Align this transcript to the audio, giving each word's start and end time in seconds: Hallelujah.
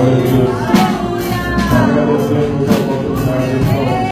Hallelujah. 0.00 0.79